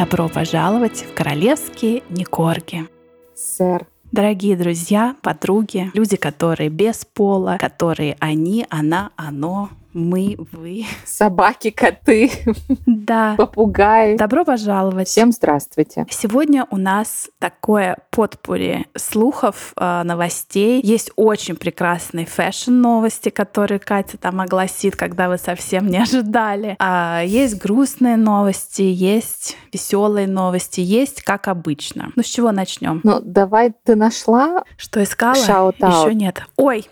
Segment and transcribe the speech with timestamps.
[0.00, 2.88] Добро пожаловать в королевские Никорги.
[3.34, 3.86] Сэр.
[4.10, 10.86] Дорогие друзья, подруги, люди, которые без пола, которые они, она, оно, мы, вы.
[11.04, 12.30] Собаки, коты.
[12.86, 13.34] Да.
[13.36, 14.16] Попугаи.
[14.16, 15.08] Добро пожаловать.
[15.08, 16.06] Всем здравствуйте.
[16.10, 20.80] Сегодня у нас такое подпури слухов, э, новостей.
[20.82, 26.76] Есть очень прекрасные фэшн-новости, которые Катя там огласит, когда вы совсем не ожидали.
[26.78, 32.12] А есть грустные новости, есть веселые новости, есть как обычно.
[32.16, 33.00] Ну, с чего начнем?
[33.02, 34.64] Ну, давай ты нашла.
[34.76, 35.34] Что искала?
[35.34, 36.42] Еще нет.
[36.56, 36.86] Ой,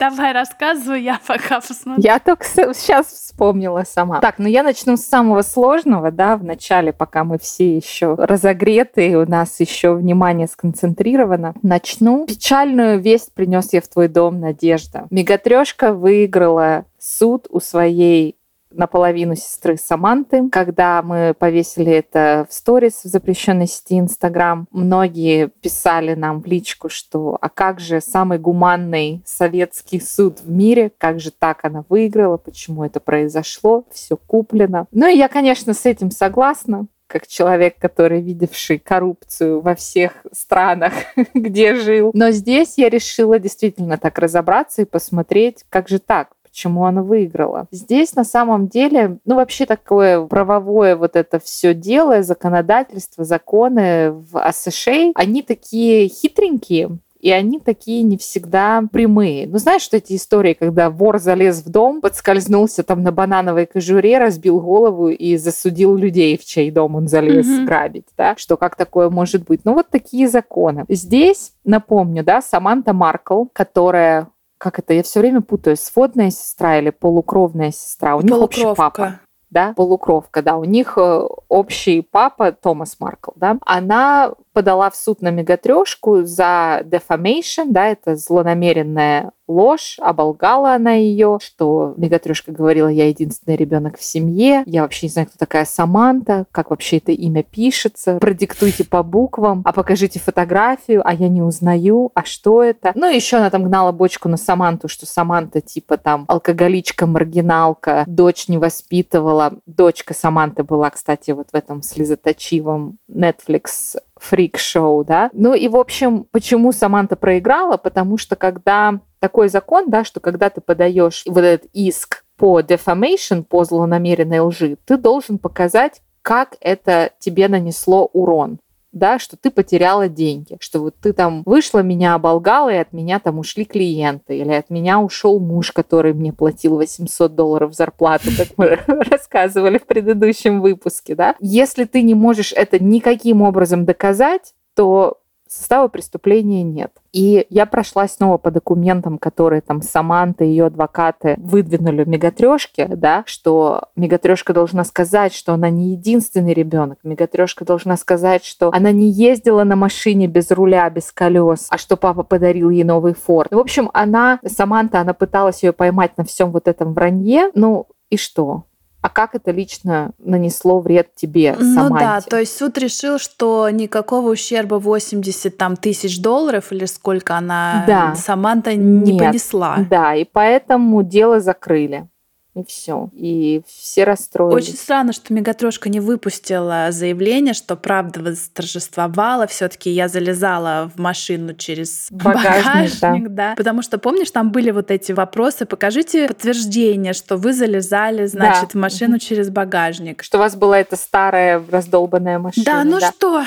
[0.00, 2.02] Давай рассказывай, я пока посмотрю.
[2.02, 4.20] Я только сейчас вспомнила сама.
[4.20, 9.10] Так, ну я начну с самого сложного, да, в начале, пока мы все еще разогреты,
[9.10, 11.54] и у нас еще внимание сконцентрировано.
[11.62, 12.26] Начну.
[12.26, 15.06] Печальную весть принес я в твой дом, Надежда.
[15.10, 18.39] Мегатрешка выиграла суд у своей
[18.70, 20.48] наполовину сестры Саманты.
[20.50, 26.88] Когда мы повесили это в сторис в запрещенной сети Инстаграм, многие писали нам в личку,
[26.88, 32.36] что а как же самый гуманный советский суд в мире, как же так она выиграла,
[32.36, 34.86] почему это произошло, все куплено.
[34.92, 40.92] Ну и я, конечно, с этим согласна как человек, который видевший коррупцию во всех странах,
[41.34, 42.12] где жил.
[42.14, 47.66] Но здесь я решила действительно так разобраться и посмотреть, как же так, почему она выиграла.
[47.70, 54.52] Здесь на самом деле, ну вообще такое правовое вот это все дело, законодательство, законы в
[54.52, 59.46] США, они такие хитренькие, и они такие не всегда прямые.
[59.46, 64.18] Ну, знаешь, что эти истории, когда вор залез в дом, подскользнулся там на банановой кожуре,
[64.18, 67.64] разбил голову и засудил людей, в чей дом он залез mm-hmm.
[67.66, 68.34] грабить, да?
[68.36, 69.60] Что как такое может быть?
[69.64, 70.86] Ну, вот такие законы.
[70.88, 74.28] Здесь, напомню, да, Саманта Маркл, которая
[74.60, 78.14] как это, я все время путаю, сводная сестра или полукровная сестра.
[78.16, 79.20] У них общий папа.
[79.48, 80.58] Да, полукровка, да.
[80.58, 83.58] У них э, общий папа Томас Маркл, да.
[83.64, 91.38] Она подала в суд на мегатрешку за defamation, да, это злонамеренная ложь, оболгала она ее,
[91.42, 96.44] что мегатрешка говорила, я единственный ребенок в семье, я вообще не знаю, кто такая Саманта,
[96.52, 102.12] как вообще это имя пишется, продиктуйте по буквам, а покажите фотографию, а я не узнаю,
[102.14, 102.92] а что это?
[102.94, 108.46] Ну, еще она там гнала бочку на Саманту, что Саманта типа там алкоголичка, маргиналка, дочь
[108.48, 109.54] не воспитывала.
[109.64, 115.30] Дочка Саманты была, кстати, вот в этом слезоточивом Netflix фрик-шоу, да.
[115.32, 117.76] Ну и, в общем, почему Саманта проиграла?
[117.76, 123.42] Потому что когда такой закон, да, что когда ты подаешь вот этот иск по defamation,
[123.42, 128.60] по злонамеренной лжи, ты должен показать, как это тебе нанесло урон
[128.92, 133.20] да, что ты потеряла деньги, что вот ты там вышла, меня оболгала, и от меня
[133.20, 138.48] там ушли клиенты, или от меня ушел муж, который мне платил 800 долларов зарплату, как
[138.56, 138.78] мы
[139.10, 141.36] рассказывали в предыдущем выпуске, да.
[141.40, 145.18] Если ты не можешь это никаким образом доказать, то
[145.50, 146.92] состава преступления нет.
[147.12, 152.86] И я прошла снова по документам, которые там Саманта и ее адвокаты выдвинули в мегатрешке,
[152.86, 156.98] да, что мегатрешка должна сказать, что она не единственный ребенок.
[157.02, 161.96] Мегатрешка должна сказать, что она не ездила на машине без руля, без колес, а что
[161.96, 163.52] папа подарил ей новый форт.
[163.52, 167.50] В общем, она, Саманта, она пыталась ее поймать на всем вот этом вранье.
[167.54, 168.64] Ну и что?
[169.02, 171.80] А как это лично нанесло вред тебе, Саманте?
[171.80, 177.36] Ну да, то есть суд решил, что никакого ущерба 80 там, тысяч долларов или сколько
[177.36, 178.14] она да.
[178.14, 179.18] Саманта не Нет.
[179.18, 179.78] понесла.
[179.88, 182.08] Да, и поэтому дело закрыли
[182.54, 183.10] и все.
[183.14, 184.64] И все расстроились.
[184.64, 189.46] Очень странно, что Мегатрошка не выпустила заявление, что правда восторжествовала.
[189.46, 193.50] все таки я залезала в машину через багажник, багажник да.
[193.50, 193.54] да.
[193.56, 198.68] Потому что, помнишь, там были вот эти вопросы, покажите подтверждение, что вы залезали, значит, да.
[198.70, 200.24] в машину через багажник.
[200.24, 202.64] Что у вас была эта старая раздолбанная машина.
[202.64, 203.12] Да, ну да.
[203.12, 203.44] что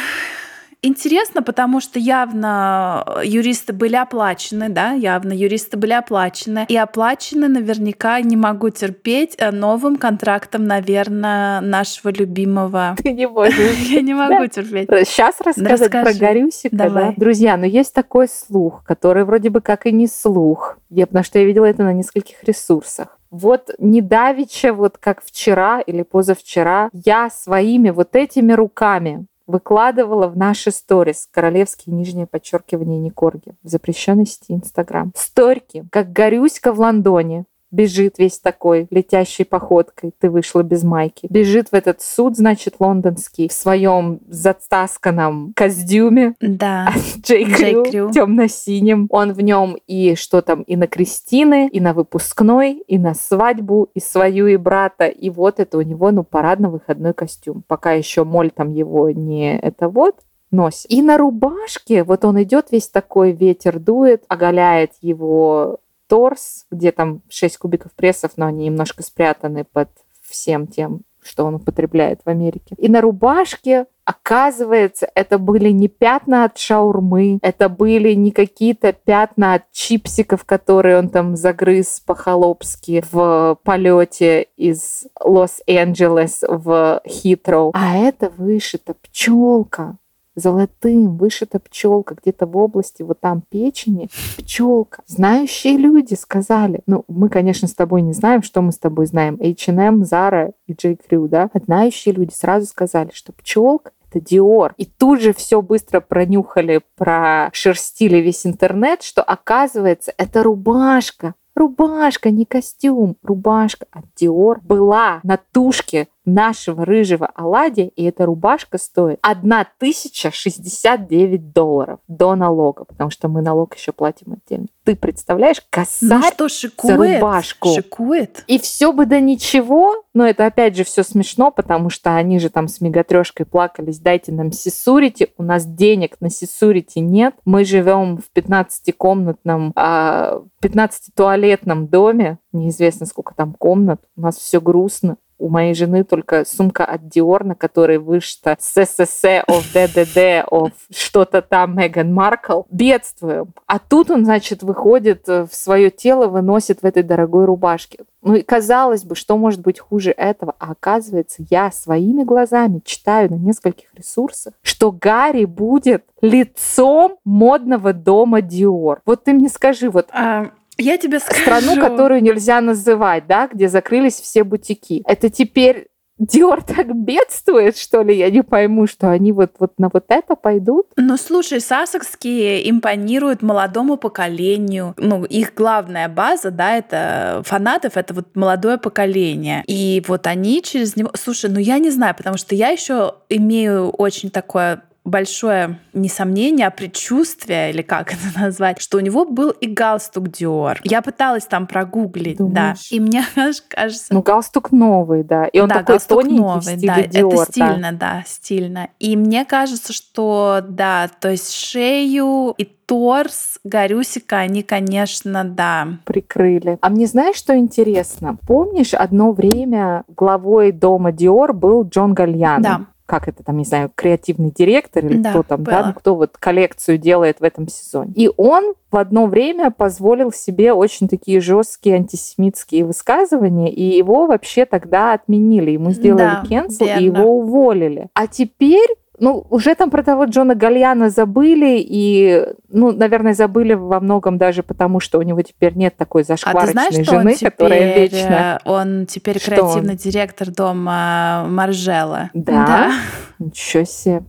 [0.84, 6.66] интересно, потому что явно юристы были оплачены, да, явно юристы были оплачены.
[6.70, 12.96] И оплачены наверняка не могу терпеть э, новым контрактом, наверное, нашего любимого.
[13.04, 13.78] Ты не можешь.
[13.90, 14.90] Я не могу терпеть.
[15.08, 17.14] Сейчас рассказать про Горюсика, да?
[17.18, 20.78] Друзья, но есть такой слух, который вроде бы как и не слух.
[20.90, 23.18] Я, потому что я видела это на нескольких ресурсах.
[23.32, 30.72] Вот недавеча, вот как вчера или позавчера, я своими вот этими руками выкладывала в наши
[30.72, 31.28] сторис.
[31.32, 33.56] Королевские нижнее подчеркивание Никорги.
[33.64, 35.12] В запрещенной сети Инстаграм.
[35.16, 41.28] Сторики, как Горюська в Лондоне, бежит весь такой, летящей походкой, ты вышла без майки.
[41.30, 46.36] Бежит в этот суд, значит, лондонский, в своем затасканном костюме.
[46.40, 46.94] Да.
[47.22, 49.08] Джей Крю, темно-синим.
[49.10, 53.90] Он в нем и что там, и на Кристины, и на выпускной, и на свадьбу,
[53.94, 55.08] и свою, и брата.
[55.08, 57.64] И вот это у него, ну, парадно-выходной костюм.
[57.68, 60.16] Пока еще моль там его не это вот,
[60.52, 60.90] носит.
[60.90, 65.80] И на рубашке, вот он идет весь такой, ветер дует, оголяет его
[66.14, 69.90] торс, где там 6 кубиков прессов, но они немножко спрятаны под
[70.22, 72.76] всем тем, что он употребляет в Америке.
[72.78, 79.56] И на рубашке, оказывается, это были не пятна от шаурмы, это были не какие-то пятна
[79.56, 87.72] от чипсиков, которые он там загрыз по-холопски в полете из Лос-Анджелес в Хитроу.
[87.74, 89.98] А это вышита пчелка
[90.36, 95.02] золотым вышита пчелка где-то в области вот там печени, пчелка.
[95.08, 99.38] Знающие люди сказали, ну, мы, конечно, с тобой не знаем, что мы с тобой знаем,
[99.40, 100.96] H&M, Zara и J.
[100.96, 104.74] Crew, да, а знающие люди сразу сказали, что пчелка это Диор.
[104.78, 111.36] И тут же все быстро пронюхали, прошерстили весь интернет, что оказывается, это рубашка.
[111.56, 118.78] Рубашка, не костюм, рубашка от Dior была на тушке нашего рыжего оладья, и эта рубашка
[118.78, 124.68] стоит 1069 долларов до налога, потому что мы налог еще платим отдельно.
[124.84, 127.70] Ты представляешь, косарь ну что, шикует, за рубашку.
[127.74, 128.44] Шикует.
[128.48, 132.50] И все бы да ничего, но это опять же все смешно, потому что они же
[132.50, 138.18] там с мегатрешкой плакались, дайте нам сисурити, у нас денег на сисурити нет, мы живем
[138.18, 145.74] в 15-комнатном, 15-туалетном а, доме, неизвестно сколько там комнат, у нас все грустно, у моей
[145.74, 152.14] жены только сумка от Dior, на которой вышито ССС of ДДД of что-то там Меган
[152.14, 152.64] Маркл.
[152.70, 153.54] Бедствуем.
[153.68, 158.00] А тут он, значит, выходит в свое тело, выносит в этой дорогой рубашке.
[158.22, 160.56] Ну и казалось бы, что может быть хуже этого?
[160.58, 168.42] А оказывается, я своими глазами читаю на нескольких ресурсах, что Гарри будет лицом модного дома
[168.42, 169.02] Диор.
[169.06, 170.08] Вот ты мне скажи, вот...
[170.12, 171.42] А, я тебе скажу.
[171.42, 175.04] Страну, которую нельзя называть, да, где закрылись все бутики.
[175.06, 175.88] Это теперь
[176.20, 178.16] Диор так бедствует, что ли?
[178.16, 180.88] Я не пойму, что они вот, вот на вот это пойдут.
[180.96, 184.94] Ну, слушай, сасокские импонируют молодому поколению.
[184.98, 189.64] Ну, их главная база, да, это фанатов, это вот молодое поколение.
[189.66, 191.10] И вот они через него...
[191.16, 196.72] Слушай, ну я не знаю, потому что я еще имею очень такое большое несомнение, а
[196.72, 200.78] предчувствие, или как это назвать, что у него был и галстук Dior.
[200.84, 202.90] Я пыталась там прогуглить, Думаешь?
[202.90, 202.96] да.
[202.96, 203.24] И мне
[203.70, 204.14] кажется...
[204.14, 205.46] Ну, галстук новый, да.
[205.46, 207.20] И он да, такой тоненький новый, в стиле да.
[207.20, 207.34] Dior.
[207.34, 207.98] Это стильно, да.
[208.00, 208.90] да, стильно.
[209.00, 215.88] И мне кажется, что, да, то есть шею и торс Горюсика они, конечно, да.
[216.06, 216.78] Прикрыли.
[216.82, 218.38] А мне знаешь, что интересно?
[218.46, 222.62] Помнишь, одно время главой дома Диор был Джон Гальян?
[222.62, 225.72] Да как это там, не знаю, креативный директор или да, кто там, было.
[225.72, 228.14] да, ну, кто вот коллекцию делает в этом сезоне.
[228.16, 234.66] И он в одно время позволил себе очень такие жесткие антисемитские высказывания, и его вообще
[234.66, 235.72] тогда отменили.
[235.72, 238.08] Ему сделали да, кенсел, и его уволили.
[238.14, 244.00] А теперь ну, уже там про того Джона Гальяна забыли, и, ну, наверное, забыли во
[244.00, 247.52] многом даже потому, что у него теперь нет такой зашкварочной а ты знаешь, жены, теперь,
[247.52, 248.60] которая вечно...
[248.66, 249.98] Он теперь что креативный он?
[249.98, 252.32] директор дома Маржела.
[252.34, 252.66] Да?
[252.66, 252.92] да?
[253.40, 254.24] Ничего себе.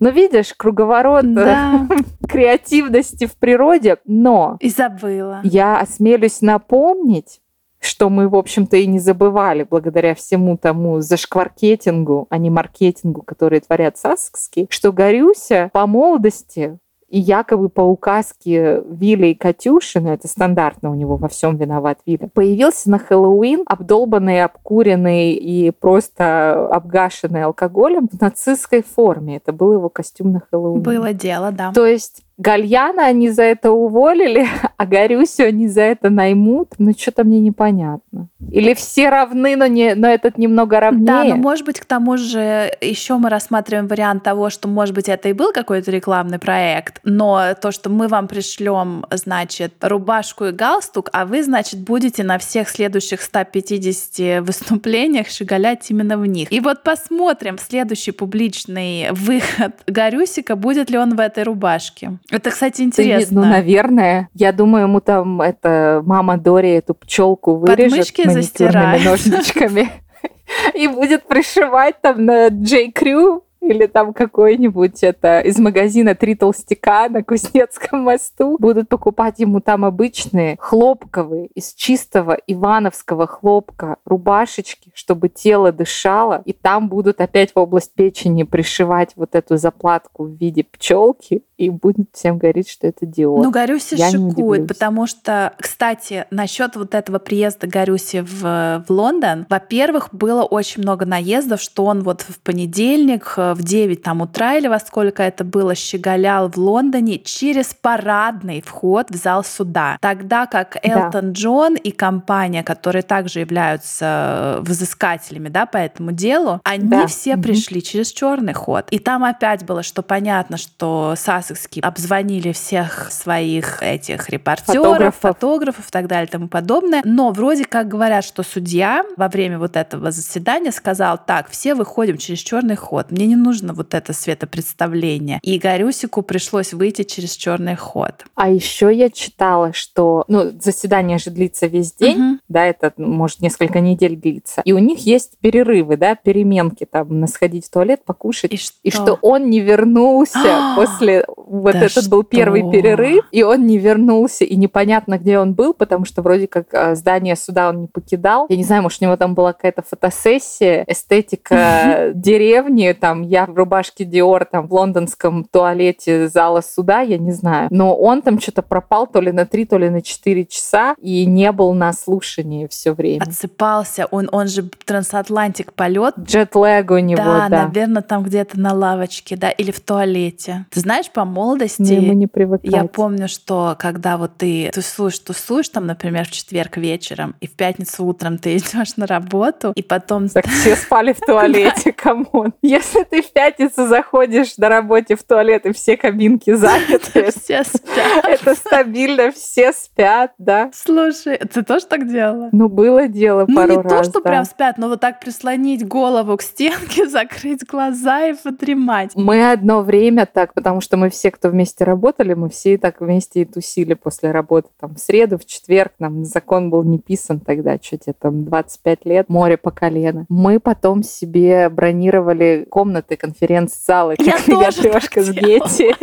[0.00, 1.88] Ну, видишь, круговорот да.
[2.28, 4.58] креативности в природе, но...
[4.60, 5.40] И забыла.
[5.44, 7.40] Я осмелюсь напомнить,
[7.86, 13.60] что мы, в общем-то, и не забывали благодаря всему тому зашкваркетингу, а не маркетингу, который
[13.60, 16.78] творят саскские, что Горюся по молодости
[17.08, 22.00] и якобы по указке Вилли и Катюши, ну это стандартно у него во всем виноват
[22.04, 29.36] Вилли, появился на Хэллоуин обдолбанный, обкуренный и просто обгашенный алкоголем в нацистской форме.
[29.36, 30.82] Это был его костюм на Хэллоуин.
[30.82, 31.72] Было дело, да.
[31.72, 36.74] То есть Гальяна они за это уволили, а Горюсю они за это наймут.
[36.78, 38.28] Ну, что-то мне непонятно.
[38.52, 41.06] Или все равны, но, не, но этот немного равнее.
[41.06, 45.08] Да, но может быть, к тому же еще мы рассматриваем вариант того, что, может быть,
[45.08, 50.52] это и был какой-то рекламный проект, но то, что мы вам пришлем, значит, рубашку и
[50.52, 56.52] галстук, а вы, значит, будете на всех следующих 150 выступлениях шигалять именно в них.
[56.52, 62.18] И вот посмотрим следующий публичный выход Горюсика, будет ли он в этой рубашке.
[62.30, 63.42] Это, кстати, интересно.
[63.42, 64.28] ну, наверное.
[64.34, 69.04] Я думаю, ему там это мама Дори эту пчелку вырежет Подмышки застирает.
[69.04, 69.90] ножничками
[70.74, 77.08] и будет пришивать там на Джей Крю или там какой-нибудь это из магазина «Три толстяка»
[77.08, 85.28] на Кузнецком мосту будут покупать ему там обычные хлопковые из чистого ивановского хлопка рубашечки, чтобы
[85.28, 90.64] тело дышало, и там будут опять в область печени пришивать вот эту заплатку в виде
[90.64, 93.42] пчелки, и будет всем говорить, что это диод.
[93.42, 99.46] Ну, Гарюси Я шикует, потому что, кстати, насчет вот этого приезда Гарюси в, в Лондон,
[99.48, 104.54] во-первых, было очень много наездов, что он вот в понедельник э, в 9 там утра
[104.54, 109.98] или во сколько это было, щеголял в Лондоне через парадный вход в зал суда.
[110.00, 111.32] Тогда как Элтон да.
[111.32, 117.06] Джон и компания, которые также являются э, взыскателями да, по этому делу, они да.
[117.06, 117.42] все mm-hmm.
[117.42, 118.86] пришли через черный ход.
[118.90, 125.20] И там опять было, что понятно, что Сассекски обзвонили всех своих этих репортеров, фотографов.
[125.20, 127.02] фотографов и так далее и тому подобное.
[127.04, 132.18] Но вроде как говорят, что судья во время вот этого заседания сказал, так, все выходим
[132.18, 133.10] через черный ход.
[133.10, 135.38] Мне не нужно вот это светопредставление.
[135.42, 138.24] И Горюсику пришлось выйти через черный ход.
[138.34, 142.38] А еще я читала, что ну, заседание же длится весь день, угу.
[142.48, 144.62] Да, это может несколько недель длиться.
[144.64, 148.52] И у них есть перерывы, да, переменки, там, на сходить в туалет, покушать.
[148.52, 153.42] И что, и что он не вернулся после вот да этот был первый перерыв, и
[153.42, 157.68] он не вернулся, и непонятно, где он был, потому что вроде как а, здание суда
[157.68, 158.46] он не покидал.
[158.48, 163.54] Я не знаю, может, у него там была какая-то фотосессия, эстетика деревни, там, я в
[163.54, 167.68] рубашке Диор, там, в лондонском туалете зала суда, я не знаю.
[167.70, 171.26] Но он там что-то пропал то ли на три, то ли на четыре часа, и
[171.26, 172.35] не был на слушании
[172.68, 173.22] все время.
[173.22, 176.14] Отсыпался, он, он же transatlantic полет.
[176.18, 177.48] Джетлэг у него, да.
[177.48, 180.66] Да, наверное, там где-то на лавочке, да, или в туалете.
[180.70, 182.70] Ты знаешь, по молодости не, мы не привыкать.
[182.70, 187.52] я помню, что когда вот ты тусуешь, тусуешь, там, например, в четверг вечером, и в
[187.52, 190.28] пятницу утром ты идешь на работу, и потом...
[190.28, 192.54] Так все спали в туалете, come on.
[192.62, 198.24] Если ты в пятницу заходишь на работе в туалет, и все кабинки заняты, все спят.
[198.24, 200.70] Это стабильно, все спят, да.
[200.74, 202.48] Слушай, ты тоже так делала?
[202.52, 205.20] Ну, было дело ну, пару раз, Ну, не то, что прям спят, но вот так
[205.20, 209.12] прислонить голову к стенке, закрыть глаза и подремать.
[209.14, 213.42] Мы одно время так, потому что мы все, кто вместе работали, мы все так вместе
[213.42, 214.68] и тусили после работы.
[214.80, 219.04] Там в среду, в четверг, нам закон был не писан тогда, что тебе там 25
[219.06, 220.26] лет, море по колено.
[220.28, 225.94] Мы потом себе бронировали комнаты, конференц-залы, я как я трешка с Гетти.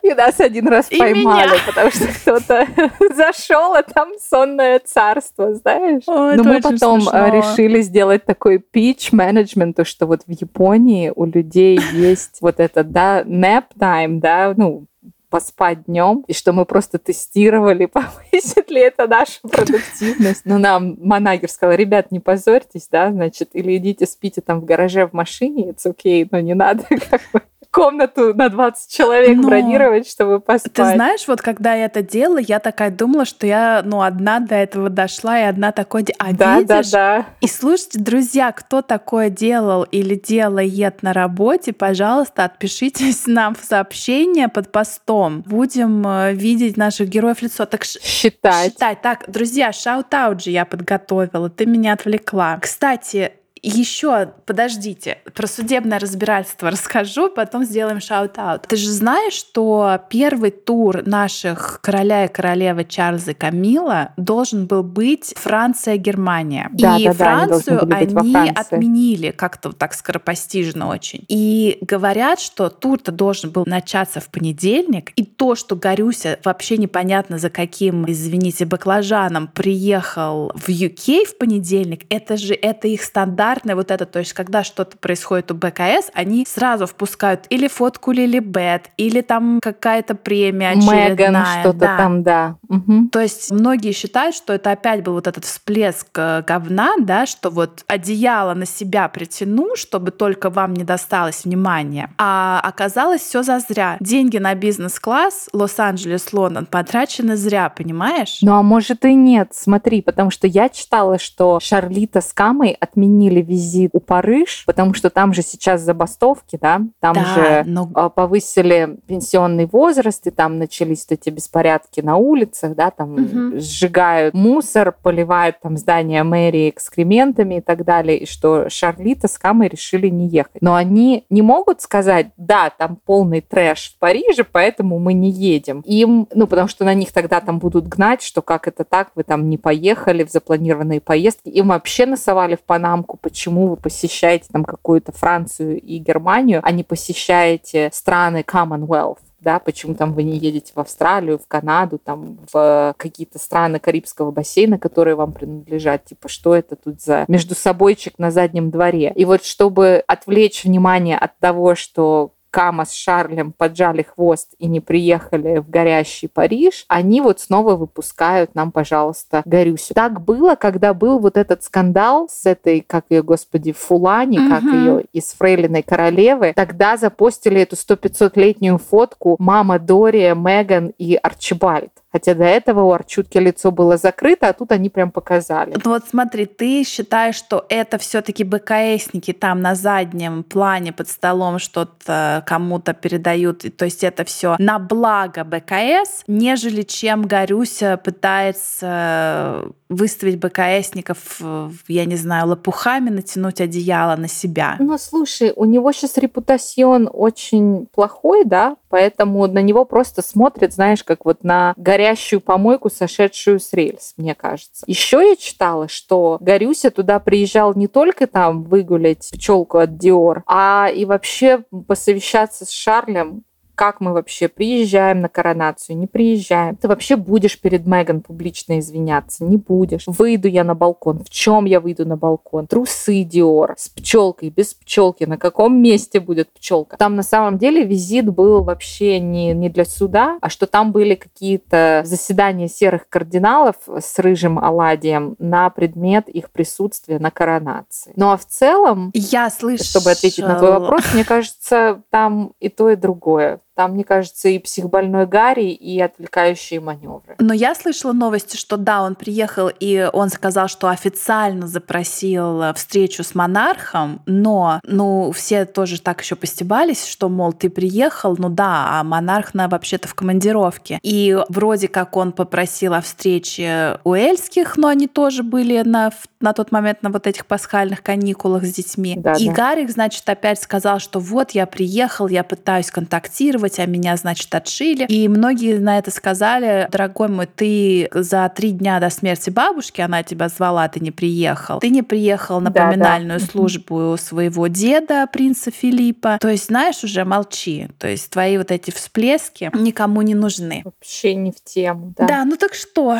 [0.02, 1.60] И нас один раз и поймали, меня.
[1.66, 2.66] потому что кто-то
[3.14, 6.02] зашел, а там сонное царство, знаешь.
[6.06, 7.28] О, Но мы потом а, смешно.
[7.28, 13.22] решили сделать такой пич менеджменту, что вот в Японии у людей есть вот это, да,
[13.22, 14.86] nap time, да, ну,
[15.30, 20.42] поспать днем, и что мы просто тестировали, повысит ли это нашу продуктивность.
[20.44, 25.06] Но нам манагер сказал, ребят, не позорьтесь, да, значит, или идите спите там в гараже
[25.06, 29.48] в машине, it's okay, но не надо как бы комнату на 20 человек Но...
[29.48, 30.72] бронировать, чтобы поспать.
[30.72, 34.54] Ты знаешь, вот когда я это делала, я такая думала, что я, ну, одна до
[34.56, 36.04] этого дошла, и одна такой...
[36.18, 36.90] А да, видишь?
[36.90, 37.26] Да, да.
[37.40, 44.48] И слушайте, друзья, кто такое делал или делает на работе, пожалуйста, отпишитесь нам в сообщение
[44.48, 45.42] под постом.
[45.42, 47.66] Будем э, видеть наших героев лицо.
[47.66, 48.72] Так считать.
[48.72, 49.00] Считать.
[49.00, 51.48] Так, друзья, shout-out же я подготовила.
[51.48, 52.58] Ты меня отвлекла.
[52.58, 58.62] Кстати, еще, подождите, про судебное разбирательство расскажу, потом сделаем shout-out.
[58.62, 64.82] Ты же знаешь, что первый тур наших короля и королевы Чарльза и Камила должен был
[64.82, 66.70] быть Франция-Германия.
[66.72, 71.24] Да, и да, Францию да, они, они отменили как-то так скоропостижно очень.
[71.28, 77.38] И говорят, что тур-то должен был начаться в понедельник, и то, что Горюся вообще непонятно
[77.38, 83.74] за каким, извините, баклажаном приехал в UK в понедельник, это же это их стандарт стандартное
[83.74, 88.38] вот это, то есть когда что-то происходит у БКС, они сразу впускают или фотку Лили
[88.38, 91.10] Бет, или там какая-то премия очередная.
[91.10, 91.96] Меган что-то да.
[91.96, 92.56] там, да.
[92.68, 93.08] Угу.
[93.10, 97.50] То есть многие считают, что это опять был вот этот всплеск э, говна, да, что
[97.50, 102.10] вот одеяло на себя притяну, чтобы только вам не досталось внимания.
[102.18, 103.96] А оказалось все зазря.
[104.00, 108.38] Деньги на бизнес-класс Лос-Анджелес, Лондон потрачены зря, понимаешь?
[108.42, 113.39] Ну а может и нет, смотри, потому что я читала, что Шарлита с Камой отменили
[113.40, 117.90] отменили визит у Париж, потому что там же сейчас забастовки, да, там да, же но...
[117.94, 123.60] А, повысили пенсионный возраст, и там начались эти беспорядки на улицах, да, там угу.
[123.60, 129.68] сжигают мусор, поливают там здания мэрии экскрементами и так далее, и что Шарлита с Камой
[129.68, 130.62] решили не ехать.
[130.62, 135.80] Но они не могут сказать, да, там полный трэш в Париже, поэтому мы не едем.
[135.80, 139.24] Им, ну, потому что на них тогда там будут гнать, что как это так, вы
[139.24, 141.48] там не поехали в запланированные поездки.
[141.48, 146.82] Им вообще насовали в Панамку, почему вы посещаете там какую-то Францию и Германию, а не
[146.82, 152.94] посещаете страны Commonwealth да, почему там вы не едете в Австралию, в Канаду, там в
[152.98, 158.30] какие-то страны Карибского бассейна, которые вам принадлежат, типа, что это тут за между собойчик на
[158.30, 159.12] заднем дворе.
[159.16, 164.80] И вот чтобы отвлечь внимание от того, что Кама с Шарлем поджали хвост и не
[164.80, 169.94] приехали в горящий Париж, они вот снова выпускают нам, пожалуйста, Горюсю.
[169.94, 174.48] Так было, когда был вот этот скандал с этой, как ее, господи, Фулани, угу.
[174.48, 176.52] как ее из Фрейлиной королевы.
[176.54, 181.92] Тогда запостили эту 100-500-летнюю фотку мама Дория, Меган и Арчибальд.
[182.12, 185.76] Хотя до этого у Арчутки лицо было закрыто, а тут они прям показали.
[185.84, 191.08] Ну вот смотри, ты считаешь, что это все таки БКСники там на заднем плане под
[191.08, 199.64] столом что-то кому-то передают, то есть это все на благо БКС, нежели чем Горюся пытается
[199.88, 201.40] выставить БКСников,
[201.88, 204.76] я не знаю, лопухами, натянуть одеяло на себя.
[204.78, 211.02] Ну, слушай, у него сейчас репутацион очень плохой, да, поэтому на него просто смотрят, знаешь,
[211.02, 214.84] как вот на горящую помойку, сошедшую с рельс, мне кажется.
[214.86, 220.90] Еще я читала, что Горюся туда приезжал не только там выгулять пчелку от Диор, а
[220.94, 223.44] и вообще посовещаться с Шарлем
[223.80, 226.76] как мы вообще приезжаем на коронацию, не приезжаем.
[226.76, 230.02] Ты вообще будешь перед Меган публично извиняться, не будешь.
[230.06, 231.24] Выйду я на балкон.
[231.24, 232.66] В чем я выйду на балкон?
[232.66, 235.24] Трусы Диор с пчелкой, без пчелки.
[235.24, 236.98] На каком месте будет пчелка?
[236.98, 241.14] Там на самом деле визит был вообще не, не для суда, а что там были
[241.14, 248.12] какие-то заседания серых кардиналов с рыжим оладием на предмет их присутствия на коронации.
[248.14, 252.68] Ну а в целом, я слышу, чтобы ответить на твой вопрос, мне кажется, там и
[252.68, 253.60] то, и другое.
[253.74, 257.36] Там, мне кажется, и психбольной Гарри, и отвлекающие маневры.
[257.38, 263.24] Но я слышала новости, что да, он приехал, и он сказал, что официально запросил встречу
[263.24, 269.00] с монархом, но, ну, все тоже так еще постебались, что, мол, ты приехал, ну да,
[269.00, 270.98] а монарх на вообще-то в командировке.
[271.02, 276.10] И вроде как он попросил о встрече у Эльских, но они тоже были на,
[276.40, 279.14] на тот момент на вот этих пасхальных каникулах с детьми.
[279.16, 279.52] Да, и да.
[279.52, 284.54] Гарик, значит, опять сказал, что вот я приехал, я пытаюсь контактировать, делать, а меня, значит,
[284.54, 285.06] отшили.
[285.06, 290.22] И многие на это сказали, дорогой мой, ты за три дня до смерти бабушки, она
[290.22, 291.80] тебя звала, ты не приехал.
[291.80, 296.38] Ты не приехал на поминальную да, службу своего деда, принца Филиппа.
[296.40, 297.88] То есть, знаешь, уже молчи.
[297.98, 300.82] То есть твои вот эти всплески никому не нужны.
[300.84, 302.26] Вообще не в тему, да.
[302.26, 303.18] Да, ну так что,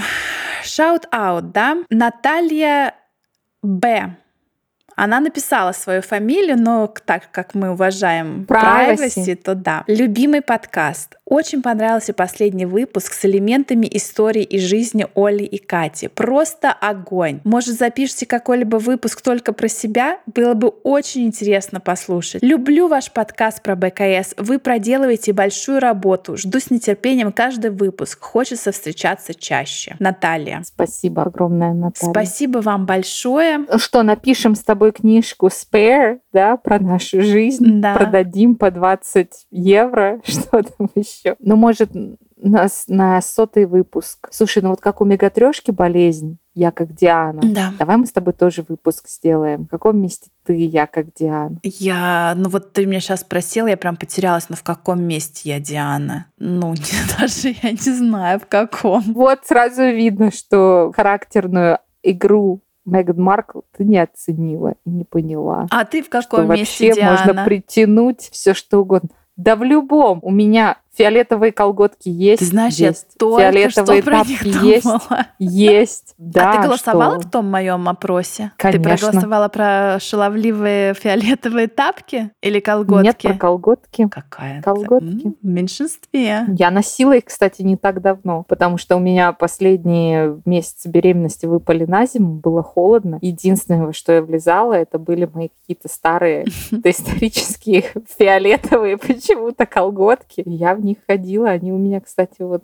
[0.64, 1.78] shout-out, да?
[1.90, 2.94] Наталья
[3.62, 4.16] Б
[4.96, 9.84] она написала свою фамилию, но так как мы уважаем privacy, privacy то да.
[9.86, 11.16] Любимый подкаст.
[11.30, 16.08] Очень понравился последний выпуск с элементами истории и жизни Оли и Кати.
[16.08, 17.40] Просто огонь.
[17.44, 20.18] Может, запишите какой-либо выпуск только про себя?
[20.26, 22.42] Было бы очень интересно послушать.
[22.42, 24.34] Люблю ваш подкаст про БКС.
[24.38, 26.36] Вы проделываете большую работу.
[26.36, 28.20] Жду с нетерпением каждый выпуск.
[28.20, 29.94] Хочется встречаться чаще.
[30.00, 30.62] Наталья.
[30.64, 32.10] Спасибо огромное, Наталья.
[32.10, 33.66] Спасибо вам большое.
[33.76, 37.80] Что, напишем с тобой книжку Spare, да, про нашу жизнь.
[37.80, 37.94] Да.
[37.94, 40.20] Продадим по 20 евро.
[40.26, 41.19] Что там еще?
[41.22, 41.36] Еще.
[41.38, 41.90] Ну, может,
[42.42, 44.28] на, на сотый выпуск.
[44.30, 47.40] Слушай, ну вот как у мегатрешки болезнь, я как Диана.
[47.42, 47.72] Да.
[47.78, 49.64] Давай мы с тобой тоже выпуск сделаем.
[49.64, 51.58] В каком месте ты, я как Диана?
[51.62, 55.60] Я, ну вот ты меня сейчас спросила, я прям потерялась, но в каком месте я
[55.60, 56.26] Диана?
[56.38, 56.74] Ну,
[57.20, 59.02] даже я не знаю, в каком.
[59.12, 65.66] Вот сразу видно, что характерную игру Меган Маркл ты не оценила и не поняла.
[65.70, 67.18] А ты в каком что месте, вообще Диана?
[67.18, 69.10] можно притянуть все что угодно.
[69.36, 70.18] Да в любом.
[70.22, 72.40] У меня Фиолетовые колготки есть.
[72.40, 73.06] Ты знаешь, есть.
[73.12, 74.86] я только Фиолетовые что тапки есть.
[75.38, 76.14] Есть.
[76.18, 77.28] Да, а ты голосовала что?
[77.28, 78.52] в том моем опросе?
[78.56, 78.82] Конечно.
[78.82, 83.04] Ты проголосовала про шаловливые фиолетовые тапки или колготки?
[83.04, 84.08] Нет, про колготки.
[84.10, 84.60] Какая?
[84.62, 85.32] Колготки.
[85.42, 86.44] В меньшинстве.
[86.48, 91.84] Я носила их, кстати, не так давно, потому что у меня последние месяцы беременности выпали
[91.84, 93.18] на зиму, было холодно.
[93.22, 97.84] Единственное, во что я влезала, это были мои какие-то старые доисторические
[98.18, 100.42] фиолетовые почему-то колготки.
[100.44, 101.50] Я в них ходила.
[101.50, 102.62] Они у меня, кстати, вот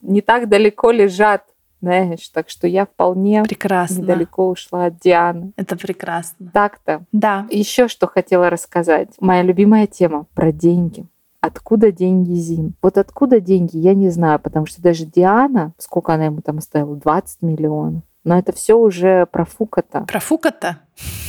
[0.00, 1.44] не так далеко лежат,
[1.80, 4.02] знаешь, так что я вполне прекрасно.
[4.02, 5.52] недалеко ушла от Дианы.
[5.56, 6.50] Это прекрасно.
[6.52, 7.04] Так-то.
[7.12, 7.46] Да.
[7.50, 9.10] Еще что хотела рассказать.
[9.20, 11.06] Моя любимая тема про деньги.
[11.40, 12.74] Откуда деньги Зин?
[12.82, 16.96] Вот откуда деньги, я не знаю, потому что даже Диана, сколько она ему там оставила,
[16.96, 18.02] 20 миллионов.
[18.24, 20.04] Но это все уже профукато.
[20.08, 20.80] Профукато?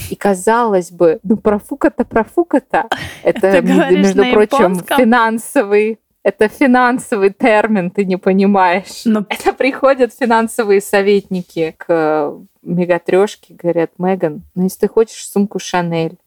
[0.09, 2.89] И казалось бы, ну профукато, профукато.
[3.23, 9.03] Это, между прочим, финансовый Это финансовый термин, ты не понимаешь.
[9.05, 9.25] Но...
[9.29, 16.17] Это приходят финансовые советники к мегатрешке, говорят, Меган, ну если ты хочешь сумку Шанель,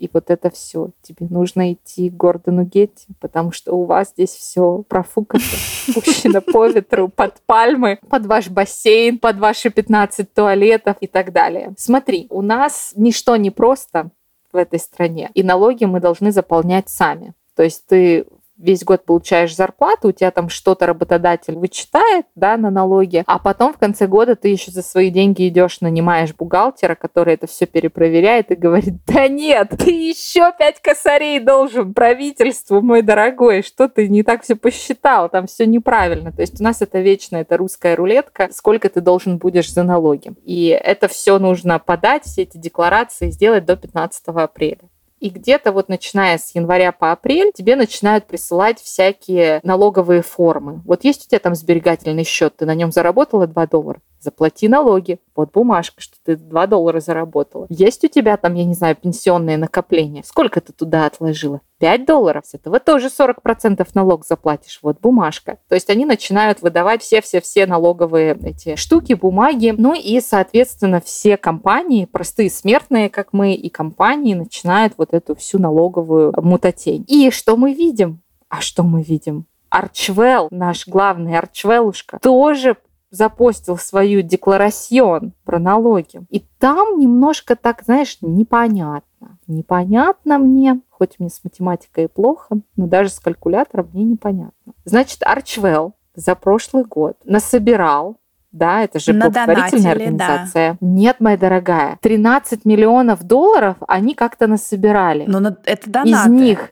[0.00, 0.90] и вот это все.
[1.02, 5.42] Тебе нужно идти к Гордону Гетти, потому что у вас здесь все профукано,
[5.94, 11.74] пущено по ветру, под пальмы, под ваш бассейн, под ваши 15 туалетов и так далее.
[11.76, 14.10] Смотри, у нас ничто не просто
[14.52, 17.34] в этой стране, и налоги мы должны заполнять сами.
[17.54, 18.24] То есть ты
[18.60, 23.72] весь год получаешь зарплату, у тебя там что-то работодатель вычитает, да, на налоги, а потом
[23.72, 28.50] в конце года ты еще за свои деньги идешь, нанимаешь бухгалтера, который это все перепроверяет
[28.50, 34.22] и говорит, да нет, ты еще пять косарей должен правительству, мой дорогой, что ты не
[34.22, 36.32] так все посчитал, там все неправильно.
[36.32, 40.32] То есть у нас это вечно, это русская рулетка, сколько ты должен будешь за налоги.
[40.44, 44.80] И это все нужно подать, все эти декларации сделать до 15 апреля.
[45.20, 50.80] И где-то вот начиная с января по апрель тебе начинают присылать всякие налоговые формы.
[50.86, 55.18] Вот есть у тебя там сберегательный счет, ты на нем заработала 2 доллара заплати налоги.
[55.34, 57.66] Вот бумажка, что ты 2 доллара заработала.
[57.68, 60.22] Есть у тебя там, я не знаю, пенсионные накопления.
[60.24, 61.60] Сколько ты туда отложила?
[61.78, 62.44] 5 долларов.
[62.46, 64.80] С этого тоже 40% налог заплатишь.
[64.82, 65.58] Вот бумажка.
[65.68, 69.74] То есть они начинают выдавать все-все-все налоговые эти штуки, бумаги.
[69.76, 75.58] Ну и, соответственно, все компании, простые смертные, как мы, и компании начинают вот эту всю
[75.58, 77.04] налоговую мутатень.
[77.08, 78.20] И что мы видим?
[78.48, 79.46] А что мы видим?
[79.70, 82.76] Арчвелл, наш главный Арчвеллушка, тоже
[83.10, 86.22] запостил свою декларацион про налоги.
[86.30, 89.38] И там немножко так, знаешь, непонятно.
[89.46, 94.72] Непонятно мне, хоть мне с математикой плохо, но даже с калькулятором мне непонятно.
[94.84, 98.16] Значит, Арчвелл за прошлый год насобирал
[98.52, 100.72] да, это же благотворительная организация.
[100.72, 100.76] Да.
[100.80, 105.24] Нет, моя дорогая, 13 миллионов долларов они как-то насобирали.
[105.26, 106.10] Но это донаты.
[106.10, 106.70] Из них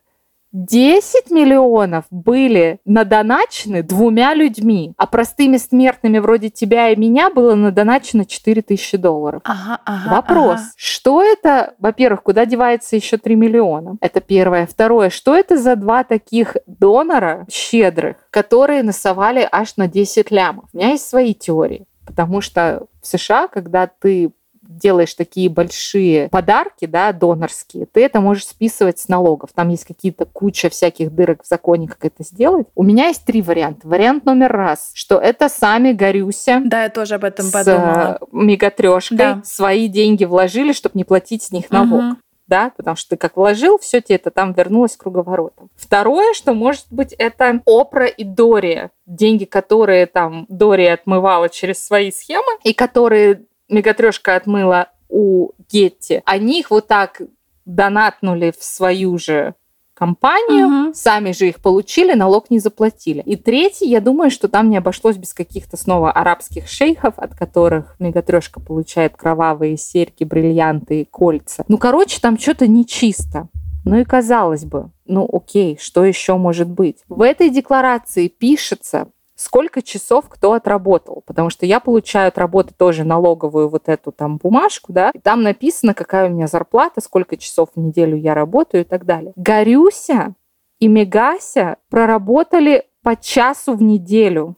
[0.52, 8.24] 10 миллионов были надоначены двумя людьми, а простыми смертными вроде тебя и меня было надоначено
[8.24, 9.42] 4 тысячи долларов.
[9.44, 10.72] Ага, ага, Вопрос, ага.
[10.76, 13.96] что это, во-первых, куда девается еще 3 миллиона?
[14.00, 14.66] Это первое.
[14.66, 20.64] Второе, что это за два таких донора щедрых, которые насовали аж на 10 лямов?
[20.72, 21.87] У меня есть свои теории.
[22.06, 24.30] Потому что в США, когда ты
[24.68, 29.50] делаешь такие большие подарки, да, донорские, ты это можешь списывать с налогов.
[29.54, 32.66] Там есть какие-то куча всяких дырок в законе, как это сделать.
[32.74, 33.88] У меня есть три варианта.
[33.88, 36.61] Вариант номер раз, что это сами Горюся.
[36.64, 38.18] Да, я тоже об этом с подумала.
[38.31, 39.40] мегатрешкой да.
[39.44, 42.02] свои деньги вложили, чтобы не платить с них налог.
[42.02, 42.16] Угу
[42.48, 45.68] да, потому что ты как вложил, все тебе это там вернулось круговоротом.
[45.76, 52.11] Второе, что может быть, это Опра и Дория, деньги, которые там Дория отмывала через свои
[52.11, 57.22] схемы и которые мегатрешка отмыла у Гетти, они их вот так
[57.64, 59.54] донатнули в свою же
[59.98, 60.94] компанию, угу.
[60.94, 63.20] сами же их получили, налог не заплатили.
[63.26, 67.96] И третий, я думаю, что там не обошлось без каких-то снова арабских шейхов, от которых
[67.98, 71.64] мегатрешка получает кровавые серьги, бриллианты и кольца.
[71.66, 73.48] Ну, короче, там что-то нечисто.
[73.85, 76.98] Ну и казалось бы, ну окей, что еще может быть?
[77.09, 81.22] В этой декларации пишется, сколько часов кто отработал.
[81.24, 85.42] Потому что я получаю от работы тоже налоговую вот эту там бумажку, да, и там
[85.42, 89.33] написано, какая у меня зарплата, сколько часов в неделю я работаю и так далее.
[89.37, 90.35] Горюся
[90.81, 94.57] и Мегася проработали по часу в неделю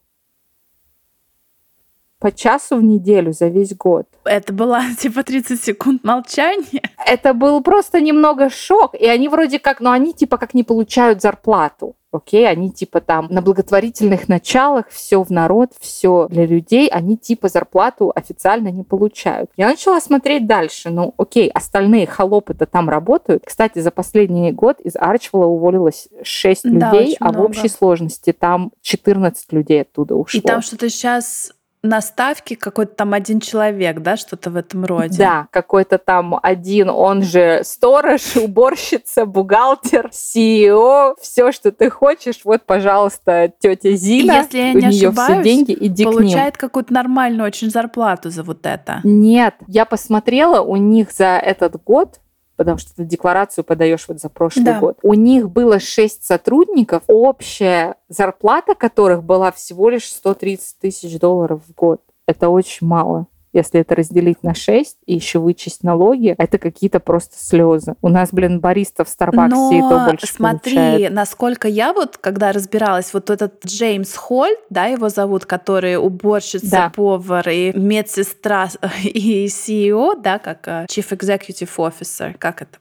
[2.21, 4.07] по часу в неделю за весь год.
[4.25, 6.83] Это была типа 30 секунд молчания?
[7.05, 8.95] Это был просто немного шок.
[8.95, 11.97] И они вроде как, ну они типа как не получают зарплату.
[12.13, 17.49] Окей, они типа там на благотворительных началах, все в народ, все для людей, они типа
[17.49, 19.51] зарплату официально не получают.
[19.57, 23.45] Я начала смотреть дальше, ну окей, остальные холопы-то там работают.
[23.47, 27.39] Кстати, за последний год из Арчвелла уволилось 6 да, людей, а много.
[27.39, 30.39] в общей сложности там 14 людей оттуда ушло.
[30.39, 35.17] И там что-то сейчас на ставке какой-то там один человек, да, что-то в этом роде.
[35.19, 42.41] Да, какой-то там один, он же сторож, уборщица, бухгалтер, CEO, все, что ты хочешь.
[42.45, 46.93] Вот, пожалуйста, тетя Зина, Если я у не нее ошибаюсь, все деньги, иди получает какую-то
[46.93, 49.01] нормальную очень зарплату за вот это.
[49.05, 52.21] Нет, я посмотрела, у них за этот год
[52.61, 54.79] потому что ты декларацию подаешь вот за прошлый да.
[54.79, 54.99] год.
[55.03, 61.75] У них было 6 сотрудников, общая зарплата которых была всего лишь 130 тысяч долларов в
[61.75, 62.03] год.
[62.27, 63.29] Это очень мало.
[63.53, 67.95] Если это разделить на 6 и еще вычесть налоги, это какие-то просто слезы.
[68.01, 71.13] У нас, блин, бариста в Старбаксе Но и то больше смотри, получает.
[71.13, 76.93] насколько я вот, когда разбиралась, вот этот Джеймс Хольт, да, его зовут, который уборщица, да.
[76.95, 78.69] повар и медсестра
[79.03, 82.79] и CEO, да, как э, Chief Executive Officer, как это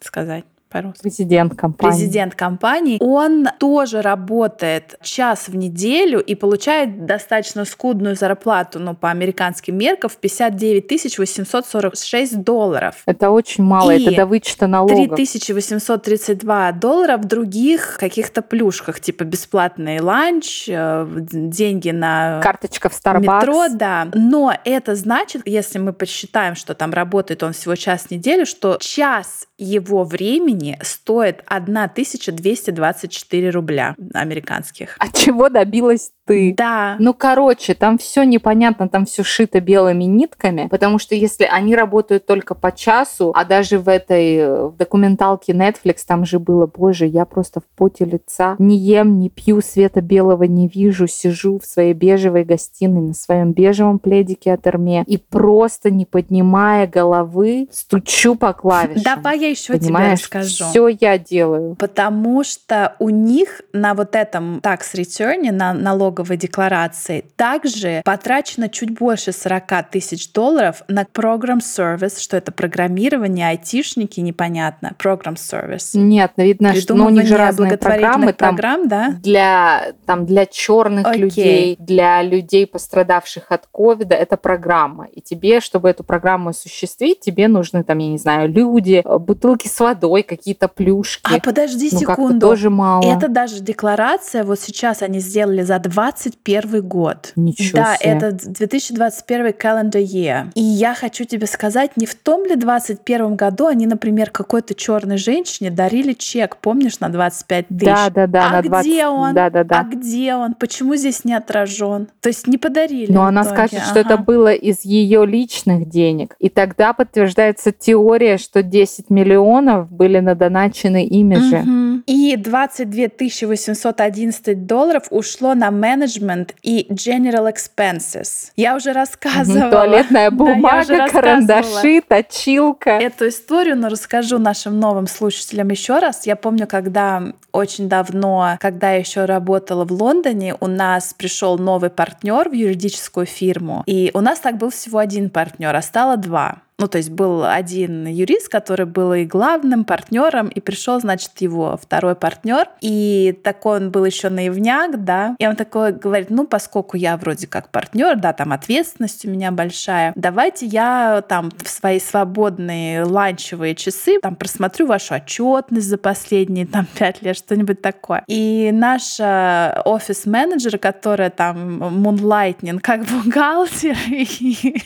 [0.00, 0.44] сказать?
[0.72, 1.02] По-русски?
[1.02, 1.92] Президент компании.
[1.92, 2.96] Президент компании.
[3.00, 10.10] Он тоже работает час в неделю и получает достаточно скудную зарплату, ну, по американским меркам,
[10.10, 13.02] в 59 846 долларов.
[13.06, 15.16] Это очень мало, и это до вычета налогов.
[15.16, 23.20] 3832 доллара в других каких-то плюшках, типа бесплатный ланч, э, деньги на карточка в Starbucks.
[23.20, 24.08] метро, да.
[24.14, 28.78] Но это значит, если мы посчитаем, что там работает он всего час в неделю, что
[28.80, 34.96] час его времени стоит 1224 рубля американских.
[34.98, 36.54] От чего добилась ты?
[36.56, 36.96] Да.
[36.98, 42.26] Ну, короче, там все непонятно, там все шито белыми нитками, потому что если они работают
[42.26, 47.24] только по часу, а даже в этой в документалке Netflix там же было, боже, я
[47.24, 51.92] просто в поте лица не ем, не пью, света белого не вижу, сижу в своей
[51.92, 58.52] бежевой гостиной на своем бежевом пледике от Эрме и просто не поднимая головы стучу по
[58.52, 59.02] клавишам.
[59.02, 60.48] Давай я еще тебе расскажу.
[60.52, 61.74] Все я делаю.
[61.76, 68.90] Потому что у них на вот этом tax return, на налоговой декларации, также потрачено чуть
[68.90, 75.92] больше 40 тысяч долларов на программ сервис, что это программирование, айтишники, непонятно, программ сервис.
[75.94, 78.32] Нет, ну, видно, что ну, у них же разные программы.
[78.32, 79.14] программ, да?
[79.22, 81.16] Для, там, для черных okay.
[81.16, 85.06] людей, для людей, пострадавших от ковида, это программа.
[85.06, 89.78] И тебе, чтобы эту программу осуществить, тебе нужны, там, я не знаю, люди, бутылки с
[89.80, 91.32] водой, какие-то плюшки.
[91.32, 92.48] А подожди ну, секунду.
[92.48, 93.04] тоже мало.
[93.04, 97.32] Это даже декларация, вот сейчас они сделали за 21 год.
[97.36, 98.10] Ничего да, себе.
[98.10, 100.50] это 2021 calendar year.
[100.56, 105.16] И я хочу тебе сказать, не в том ли 21 году они, например, какой-то черной
[105.16, 107.84] женщине дарили чек, помнишь, на 25 тысяч?
[107.84, 108.48] Да, да, да.
[108.48, 108.86] А на 20...
[108.86, 109.34] где он?
[109.34, 109.80] Да, да, да.
[109.80, 110.54] А где он?
[110.54, 112.08] Почему здесь не отражен?
[112.20, 113.12] То есть не подарили.
[113.12, 113.90] Но она скажет, ага.
[113.90, 116.34] что это было из ее личных денег.
[116.40, 121.58] И тогда подтверждается теория, что 10 миллионов были надоначены ими же.
[121.58, 122.02] Угу.
[122.06, 123.08] И 22
[123.48, 128.50] 811 долларов ушло на менеджмент и general expenses.
[128.56, 129.70] Я уже рассказывала.
[129.70, 132.90] Туалетная бумага, да, карандаши, точилка.
[132.90, 136.26] Эту историю, но расскажу нашим новым слушателям еще раз.
[136.26, 141.90] Я помню, когда очень давно, когда я еще работала в Лондоне, у нас пришел новый
[141.90, 143.82] партнер в юридическую фирму.
[143.86, 146.62] И у нас так был всего один партнер, а стало два.
[146.82, 151.78] Ну, то есть был один юрист, который был и главным партнером, и пришел, значит, его
[151.80, 152.66] второй партнер.
[152.80, 155.36] И такой он был еще наивняк, да.
[155.38, 159.52] И он такой говорит, ну, поскольку я вроде как партнер, да, там ответственность у меня
[159.52, 166.66] большая, давайте я там в свои свободные ланчевые часы там просмотрю вашу отчетность за последние
[166.66, 168.24] там пять лет, что-нибудь такое.
[168.26, 174.82] И наша офис-менеджер, которая там мунлайтнинг как бухгалтер и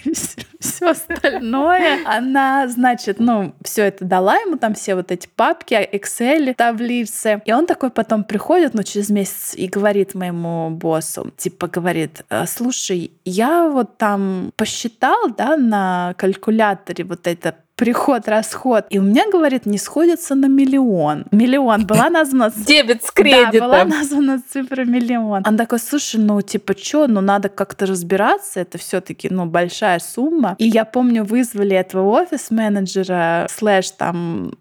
[0.61, 6.55] все остальное, она, значит, ну, все это дала ему, там все вот эти папки, Excel,
[6.55, 7.42] таблицы.
[7.44, 12.46] И он такой потом приходит, ну, через месяц и говорит моему боссу, типа, говорит, «Э,
[12.46, 18.86] слушай, я вот там посчитал, да, на калькуляторе вот это приход-расход.
[18.90, 21.26] И у меня, говорит, не сходится на миллион.
[21.30, 21.86] Миллион.
[21.86, 22.50] Была названа...
[22.56, 23.52] Дебет с кредитом.
[23.52, 25.42] Да, была названа цифра миллион.
[25.46, 29.98] Он такой, слушай, ну типа что, ну надо как-то разбираться, это все таки ну большая
[29.98, 30.56] сумма.
[30.58, 34.52] И я помню, вызвали этого офис-менеджера, слэш там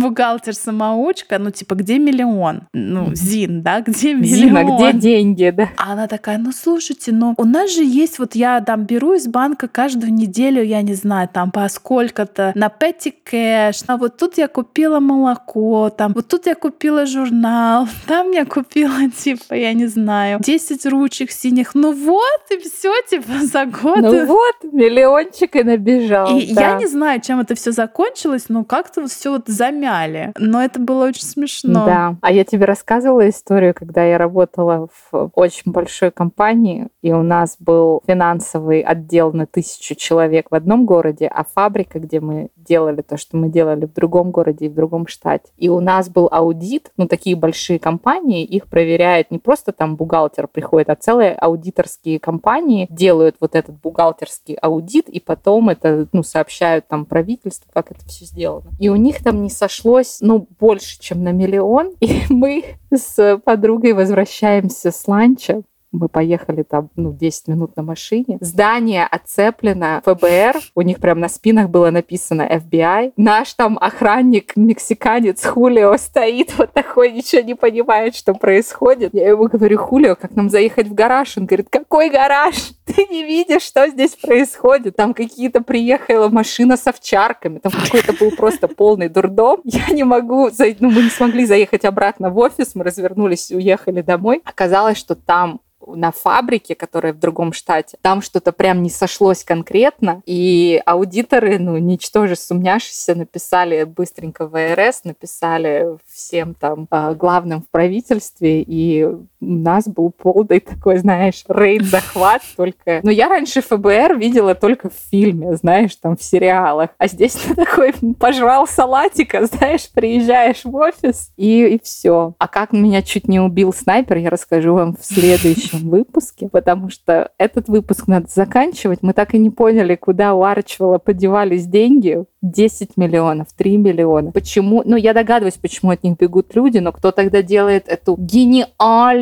[0.00, 2.62] бухгалтер-самоучка, ну, типа, где миллион?
[2.72, 4.26] Ну, Зин, да, где миллион?
[4.26, 5.68] Зина, где деньги, да?
[5.76, 9.26] А она такая, ну, слушайте, ну, у нас же есть, вот я там беру из
[9.26, 14.38] банка каждую неделю, я не знаю, там, по сколько-то, на пэти кэш, а вот тут
[14.38, 19.86] я купила молоко, там, вот тут я купила журнал, там я купила, типа, я не
[19.86, 23.98] знаю, 10 ручек синих, ну вот, и все, типа, за год.
[23.98, 26.38] Ну вот, миллиончик и набежал.
[26.38, 26.72] И да.
[26.72, 30.32] я не знаю, чем это все закончилось, но как-то вот все вот замяли.
[30.38, 31.86] Но это было очень смешно.
[31.86, 32.16] Да.
[32.20, 37.56] А я тебе рассказывала историю, когда я работала в очень большой компании, и у нас
[37.58, 43.16] был финансовый отдел на тысячу человек в одном городе, а фабрика, где мы делали то,
[43.16, 45.50] что мы делали в другом городе и в другом штате.
[45.56, 50.46] И у нас был аудит, ну, такие большие компании, их проверяет не просто там бухгалтер
[50.46, 56.86] приходит, а целые аудиторские компании делают вот этот бухгалтерский аудит, и потом это, ну, сообщают
[56.86, 58.70] там правительству, как это все сделано.
[58.78, 61.94] И у них там не сошлось, ну, больше, чем на миллион.
[62.00, 68.36] И мы с подругой возвращаемся с ланча Мы поехали там, ну, 10 минут на машине.
[68.40, 70.60] Здание оцеплено ФБР.
[70.74, 73.12] У них прям на спинах было написано FBI.
[73.16, 79.14] Наш там охранник, мексиканец Хулио стоит вот такой, ничего не понимает, что происходит.
[79.14, 81.38] Я ему говорю, Хулио, как нам заехать в гараж?
[81.38, 82.72] Он говорит, какой гараж?
[82.84, 84.96] Ты не видишь, что здесь происходит?
[84.96, 87.60] Там какие-то приехала машина с овчарками.
[87.60, 89.62] Там какой-то был просто полный дурдом.
[89.64, 92.74] Я не могу, ну, мы не смогли заехать обратно в офис.
[92.74, 94.42] Мы развернулись и уехали домой.
[94.44, 95.60] Оказалось, что там
[95.96, 101.76] на фабрике, которая в другом штате, там что-то прям не сошлось конкретно, и аудиторы, ну,
[101.78, 109.08] ничтоже сумняшися, написали быстренько ВРС, написали всем там а, главным в правительстве, и
[109.40, 113.00] у нас был полный такой, знаешь, рейд-захват только.
[113.02, 117.54] Но я раньше ФБР видела только в фильме, знаешь, там в сериалах, а здесь ты
[117.54, 122.34] такой пожрал салатика, знаешь, приезжаешь в офис, и, и все.
[122.38, 126.90] А как меня чуть не убил снайпер, я расскажу вам в следующем следующем выпуске, потому
[126.90, 129.00] что этот выпуск надо заканчивать.
[129.02, 132.24] Мы так и не поняли, куда у Арчвелла подевались деньги.
[132.42, 134.30] 10 миллионов, 3 миллиона.
[134.30, 134.82] Почему?
[134.84, 138.68] Ну, я догадываюсь, почему от них бегут люди, но кто тогда делает эту гениальную,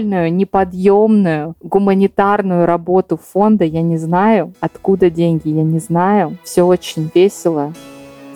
[0.06, 4.52] неподъемную гуманитарную работу фонда, я не знаю.
[4.60, 6.36] Откуда деньги, я не знаю.
[6.44, 7.72] Все очень весело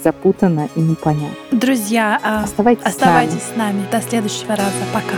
[0.02, 1.36] запутанно и непонятно.
[1.52, 3.82] Друзья, оставайтесь, оставайтесь с, нами.
[3.82, 3.82] с нами.
[3.92, 4.84] До следующего раза.
[4.92, 5.16] Пока.